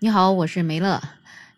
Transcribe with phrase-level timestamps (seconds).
[0.00, 1.02] 你好，我是梅乐。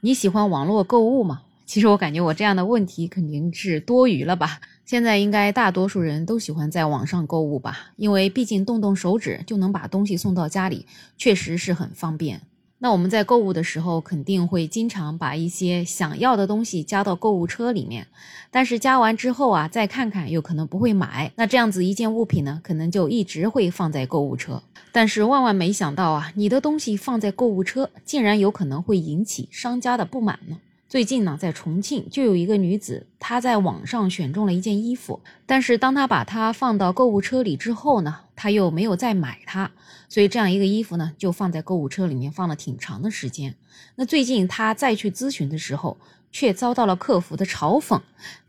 [0.00, 1.42] 你喜欢网络购物吗？
[1.66, 4.62] 其实我感觉我这样的问题肯定是多余了吧。
[4.86, 10.86] 现在应该大多数人都喜欢在网上购物吧，因为毕竟动动手指就能把东西送到家里，
[11.18, 12.40] 确实是很方便。
[12.82, 18.06] 那我们在购物的时候，肯定会经常把一些想要的东西加到购物车里面，
[18.50, 21.30] 但是加完之后啊，再看看又可能不会买。
[21.36, 24.62] 那这样子一件物品呢，可能就一直会放在购物车。
[24.92, 30.56] 但是万万没想到啊，你的东西放在购物车，竟然有可能会引起商家的不满呢。
[30.90, 39.70] 最近呢，在重庆就有一个女子，她在网上选中了一件衣服，但是当她把它放到购物车里之后呢，她又没有再买它，
[40.08, 43.54] 所以这样一个衣服呢，就放在购物车里面放了挺长的时间。
[43.94, 45.96] 那最近她再去咨询的时候，
[46.32, 48.00] 却遭到了客服的嘲讽，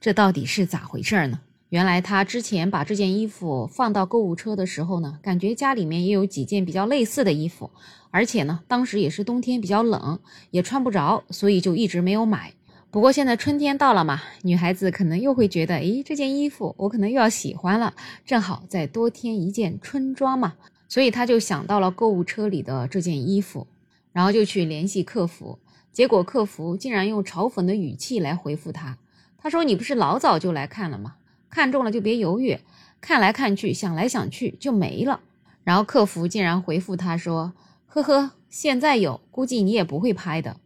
[0.00, 1.40] 这到底是咋回事呢？
[1.70, 7.70] 原来她之前把这件衣服放到购物车的时候呢，感觉家里面也有几件比较类似的衣服。
[8.10, 10.18] 而且呢，当时也是冬天比较冷，
[10.50, 12.52] 也穿不着，所以就一直没有买。
[12.90, 17.94] 不过现在春天到了嘛，女孩子可能又会觉得，诶，这件衣服我可能又要喜欢了，
[18.26, 20.54] 正好再多添一件春装嘛，
[20.88, 23.68] 所以她就想到了购物车里的这件衣服，
[24.12, 25.60] 然后就去联系客服，
[25.92, 28.98] 结果客服竟然用嘲讽的语气来回复她，
[29.38, 31.14] 他说：“你不是老早就来看了吗？
[31.50, 32.58] 看中了就别犹豫，
[33.00, 35.20] 看来看去，想来想去就没了。”
[35.64, 37.52] 然后客服竟然回复他说。
[37.92, 40.56] 呵呵，现在有，估计你也不会拍的。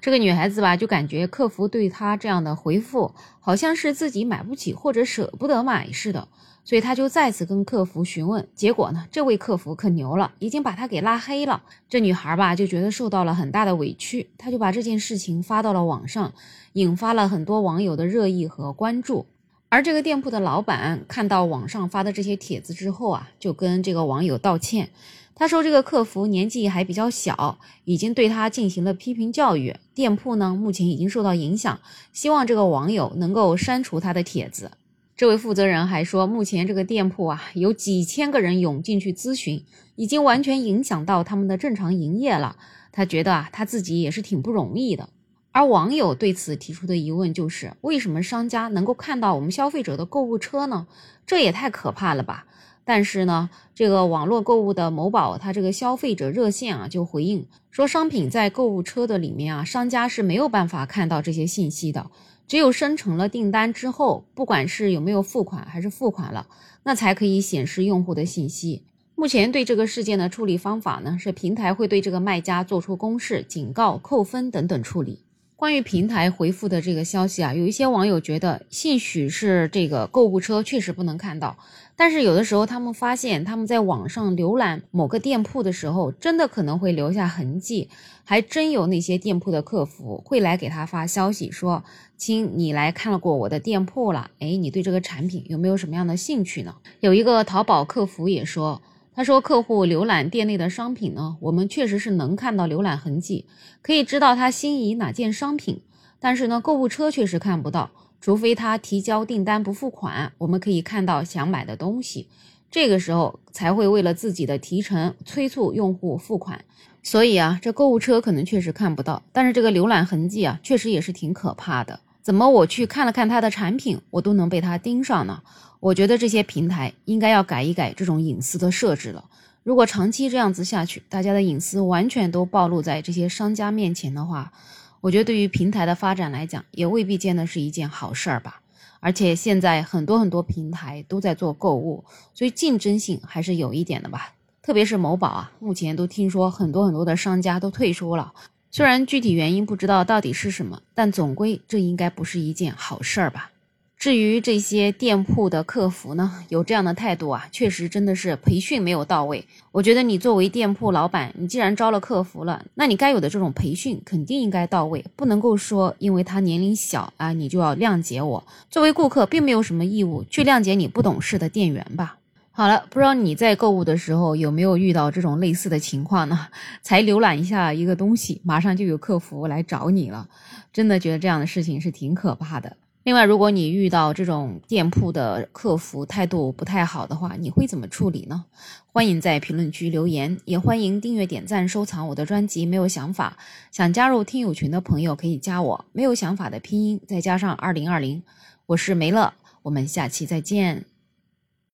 [0.00, 6.26] 这个女孩子吧，就感觉客服对她这样的回复，好像是自己买不起或者舍不得买似的，
[6.64, 8.48] 所以她就再次跟客服询问。
[8.56, 11.62] 结果呢，这位客服可牛了，已经把她给拉黑了。
[11.88, 16.32] 这女孩吧，就觉得受到了很大的委屈，她就把这件事情发到了网上，
[16.72, 19.26] 引发了很多网友的热议和关注。
[19.72, 24.90] 而这个店铺的老板看到网上发的这些帖子之后啊，就跟这个网友道歉。
[25.34, 29.74] 他说：“这个客服年纪还比较小，已经对他进行了批评教育。
[29.94, 31.80] 店铺呢，目前已经受到影响，
[32.12, 34.72] 希望这个网友能够删除他的帖子。”
[35.16, 39.64] 这位负责人还说：“目前这个店铺啊，有几千个人涌进去咨询，
[39.96, 42.56] 已经完全影响到他们的正常营业了。
[42.92, 45.08] 他觉得啊，他自己也是挺不容易的。”
[45.52, 50.86] 而网友对此提出的疑问就是：为什么商家能够看到我们消费者的购物车呢？
[51.26, 52.46] 这也太可怕了吧！
[52.84, 62.10] 但是呢，这个网络购物的某宝，它这个消费者热线啊，就回应说，商品在购物车的里面啊，商家是没有办法看到这些信息的，
[62.48, 66.48] 只有生成了订单之后，不管是有没有付款还是付款了，
[66.84, 68.84] 那才可以显示用户的信息。
[69.14, 75.20] 目前对这个事件的处理方法呢，是平台会对这个卖家做出公示、警告、扣分等等处理。
[75.62, 81.56] 关于平台回复的这个消息啊，有一些网友觉得，兴许是这个购物车确实不能看到，
[81.94, 87.88] 但是有的时候他们发现，他们在网上浏览某个店铺的时候，真的可能会留下痕迹，
[88.24, 91.84] 还真有那些店铺的客服会来给他发消息说
[92.18, 98.82] ：“亲，你来看了过我的店铺了，哎，你对这个产品有没有什么样的兴趣呢？”有一个淘宝客服也说。
[99.14, 103.44] 他说：“客户浏览店内的商品呢，我们确实是能看到浏览痕迹，
[103.82, 105.82] 可以知道他心仪哪件商品。
[106.18, 107.90] 但是呢，购物车确实看不到，
[108.20, 112.28] 除非他提交订单不付款，我们可以看到想买的东西。
[112.70, 116.64] 这个时候才会为了自己的提成催促用户付款。
[117.02, 122.00] 所以啊，这购物车可能确实看不到，但是这个浏览痕迹啊，确实也是挺可怕的。
[122.22, 125.42] 怎么我去看了看他的产品，我都能被他盯上呢？”
[125.80, 129.24] 我觉得这些平台应该要改一改这种隐私的设置了。
[129.64, 134.52] 如果长期这样子下去，大家的隐私完全都暴露在这些商家面前的话，
[135.00, 138.60] 我觉得对于平台的发展来讲，也未必见得是一件好事儿吧。
[139.00, 144.34] 而且现在很多很多平台都在做购物，所以竞争性还是有一点的吧。
[144.62, 148.32] 特别是某宝啊，目前都听说很多很多的商家都退出了，
[148.74, 153.50] 虽然具体原因不知道到底是什么，但总归这应该不是一件好事儿吧。
[153.98, 159.44] 至于这些店铺的客服呢，有这样的态度啊，确实真的是培训没有到位。
[159.72, 168.42] 我觉得你作为店铺老板，你既然招了客服了，那你该有的这种培训肯定应该到位，不能够说因为他年龄小啊，你就要谅解我。
[168.70, 172.16] 作为顾客，并没有什么义务去谅解你不懂事的店员吧。
[172.54, 176.48] 好了，不知道你在购物的时候有没有遇到这种类似的情况呢？
[176.82, 180.28] 才浏览一下一个东西，马上就有客服来找你了，
[180.70, 182.76] 真的觉得这样的事情是挺可怕的。
[183.04, 188.44] 另外，如果你遇到这种店铺的客服态度不太好的话，你会怎么处理呢？
[188.92, 192.66] 欢迎在评论区留言，也欢迎订阅、点赞、收藏我的专辑。
[192.66, 193.38] 没有想法，
[193.72, 195.84] 想加入听友群的朋友可以加我。
[195.92, 198.22] 没有想法的拼音再加上二零二零，
[198.66, 199.32] 我是梅乐，
[199.62, 200.91] 我们下期再见。